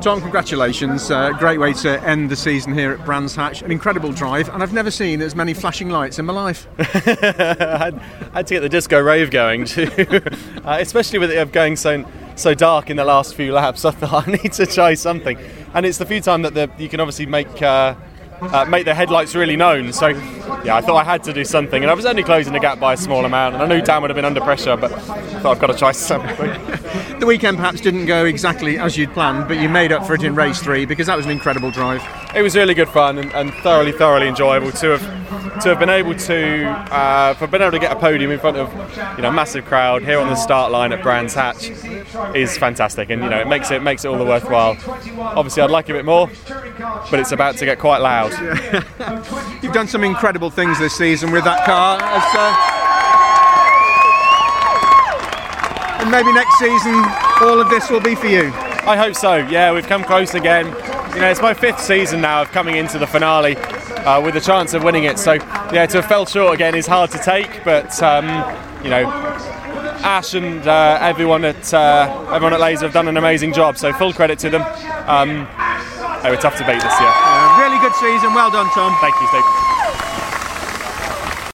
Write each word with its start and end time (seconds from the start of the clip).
Tom, 0.00 0.20
congratulations. 0.20 1.10
Uh, 1.10 1.30
great 1.32 1.58
way 1.58 1.72
to 1.72 2.02
end 2.02 2.30
the 2.30 2.36
season 2.36 2.74
here 2.74 2.92
at 2.92 3.04
Brands 3.04 3.34
Hatch. 3.34 3.62
An 3.62 3.70
incredible 3.70 4.12
drive, 4.12 4.50
and 4.50 4.62
I've 4.62 4.72
never 4.72 4.90
seen 4.90 5.22
as 5.22 5.34
many 5.34 5.54
flashing 5.54 5.88
lights 5.88 6.18
in 6.18 6.26
my 6.26 6.32
life. 6.32 6.66
I, 6.78 6.82
had, 6.82 7.94
I 8.32 8.36
had 8.38 8.46
to 8.48 8.54
get 8.54 8.60
the 8.60 8.68
disco 8.68 9.00
rave 9.00 9.30
going 9.30 9.64
too, 9.64 9.90
uh, 10.64 10.76
especially 10.80 11.18
with 11.18 11.30
it 11.30 11.52
going 11.52 11.76
so 11.76 12.04
so 12.36 12.52
dark 12.52 12.90
in 12.90 12.96
the 12.96 13.04
last 13.04 13.34
few 13.34 13.52
laps. 13.52 13.84
I 13.84 13.92
thought 13.92 14.28
I 14.28 14.32
need 14.32 14.52
to 14.54 14.66
try 14.66 14.94
something, 14.94 15.38
and 15.72 15.86
it's 15.86 15.98
the 15.98 16.06
few 16.06 16.20
time 16.20 16.42
that 16.42 16.54
the, 16.54 16.70
you 16.78 16.88
can 16.88 17.00
obviously 17.00 17.26
make. 17.26 17.62
Uh, 17.62 17.94
uh, 18.40 18.64
make 18.66 18.84
the 18.84 18.94
headlights 18.94 19.34
really 19.34 19.56
known. 19.56 19.92
So, 19.92 20.08
yeah, 20.08 20.76
I 20.76 20.80
thought 20.80 20.96
I 20.96 21.04
had 21.04 21.22
to 21.24 21.32
do 21.32 21.44
something, 21.44 21.82
and 21.82 21.90
I 21.90 21.94
was 21.94 22.06
only 22.06 22.22
closing 22.22 22.52
the 22.52 22.60
gap 22.60 22.78
by 22.78 22.94
a 22.94 22.96
small 22.96 23.24
amount. 23.24 23.54
And 23.54 23.62
I 23.62 23.66
knew 23.66 23.82
Dan 23.82 24.02
would 24.02 24.10
have 24.10 24.16
been 24.16 24.24
under 24.24 24.40
pressure, 24.40 24.76
but 24.76 24.92
I 24.92 24.98
thought 25.40 25.46
I've 25.46 25.60
got 25.60 25.68
to 25.68 25.74
try 25.74 25.92
something. 25.92 26.36
the 27.20 27.26
weekend 27.26 27.56
perhaps 27.56 27.80
didn't 27.80 28.06
go 28.06 28.24
exactly 28.24 28.78
as 28.78 28.96
you'd 28.96 29.12
planned, 29.12 29.48
but 29.48 29.58
you 29.58 29.68
made 29.68 29.92
up 29.92 30.06
for 30.06 30.14
it 30.14 30.22
in 30.22 30.34
race 30.34 30.60
three 30.60 30.84
because 30.84 31.06
that 31.06 31.16
was 31.16 31.26
an 31.26 31.32
incredible 31.32 31.70
drive. 31.70 32.02
It 32.34 32.42
was 32.42 32.56
really 32.56 32.74
good 32.74 32.88
fun 32.88 33.18
and, 33.18 33.32
and 33.32 33.52
thoroughly, 33.54 33.92
thoroughly 33.92 34.28
enjoyable 34.28 34.72
to 34.72 34.98
have 34.98 35.24
to 35.60 35.68
have 35.68 35.78
been 35.78 35.90
able 35.90 36.14
to 36.14 36.66
uh, 36.66 37.34
for 37.34 37.46
been 37.46 37.62
able 37.62 37.70
to 37.70 37.78
get 37.78 37.92
a 37.92 37.96
podium 37.96 38.30
in 38.30 38.38
front 38.38 38.56
of 38.56 38.72
you 39.16 39.22
know 39.22 39.30
massive 39.30 39.64
crowd 39.64 40.02
here 40.02 40.18
on 40.18 40.28
the 40.28 40.34
start 40.34 40.72
line 40.72 40.92
at 40.92 41.02
Brands 41.02 41.34
Hatch 41.34 41.70
is 42.34 42.58
fantastic, 42.58 43.10
and 43.10 43.22
you 43.22 43.30
know 43.30 43.38
it 43.38 43.48
makes 43.48 43.70
it 43.70 43.82
makes 43.82 44.04
it 44.04 44.08
all 44.08 44.18
the 44.18 44.24
worthwhile. 44.24 44.76
Obviously, 45.18 45.62
I'd 45.62 45.70
like 45.70 45.88
a 45.88 45.92
bit 45.92 46.04
more, 46.04 46.28
but 47.10 47.20
it's 47.20 47.32
about 47.32 47.56
to 47.56 47.64
get 47.64 47.78
quite 47.78 48.00
loud. 48.00 48.23
You've 49.62 49.72
done 49.72 49.88
some 49.88 50.04
incredible 50.04 50.50
things 50.50 50.78
this 50.78 50.96
season 50.96 51.30
with 51.30 51.44
that 51.44 51.64
car. 51.64 51.98
As, 52.00 52.24
uh, 52.34 52.74
and 56.02 56.10
maybe 56.10 56.32
next 56.32 56.58
season, 56.58 56.94
all 57.40 57.60
of 57.60 57.70
this 57.70 57.90
will 57.90 58.00
be 58.00 58.14
for 58.14 58.26
you. 58.26 58.52
I 58.86 58.96
hope 58.96 59.14
so. 59.14 59.36
Yeah, 59.36 59.72
we've 59.72 59.86
come 59.86 60.04
close 60.04 60.34
again. 60.34 60.66
You 61.14 61.20
know, 61.20 61.30
it's 61.30 61.40
my 61.40 61.54
fifth 61.54 61.80
season 61.80 62.20
now 62.20 62.42
of 62.42 62.50
coming 62.50 62.76
into 62.76 62.98
the 62.98 63.06
finale 63.06 63.56
uh, 63.56 64.20
with 64.20 64.36
a 64.36 64.40
chance 64.40 64.74
of 64.74 64.84
winning 64.84 65.04
it. 65.04 65.18
So, 65.18 65.34
yeah, 65.72 65.86
to 65.86 66.02
have 66.02 66.06
fell 66.06 66.26
short 66.26 66.54
again 66.54 66.74
is 66.74 66.86
hard 66.86 67.10
to 67.12 67.18
take, 67.18 67.64
but 67.64 68.02
um, 68.02 68.26
you 68.84 68.90
know, 68.90 69.04
Ash 70.04 70.34
and 70.34 70.66
uh, 70.66 70.98
everyone 71.00 71.44
at 71.44 71.72
uh, 71.72 72.26
everyone 72.30 72.52
at 72.52 72.60
Laser 72.60 72.84
have 72.84 72.92
done 72.92 73.08
an 73.08 73.16
amazing 73.16 73.54
job. 73.54 73.78
So, 73.78 73.92
full 73.92 74.12
credit 74.12 74.38
to 74.40 74.50
them. 74.50 74.62
Um, 75.08 75.48
they 76.24 76.30
were 76.30 76.40
tough 76.40 76.56
to 76.56 76.64
beat 76.64 76.80
this 76.80 76.98
year. 76.98 77.12
Uh, 77.12 77.60
really 77.60 77.78
good 77.78 77.94
season. 77.94 78.32
Well 78.32 78.50
done, 78.50 78.70
Tom. 78.70 78.96
Thank 79.00 79.14
you, 79.20 79.28
Steve. 79.28 80.03